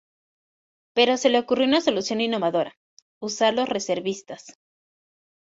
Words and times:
Pero 0.95 1.15
se 1.15 1.29
le 1.29 1.37
ocurrió 1.37 1.67
una 1.67 1.79
solución 1.79 2.21
innovadora: 2.21 2.75
usar 3.19 3.53
los 3.53 3.69
reservistas. 3.69 4.57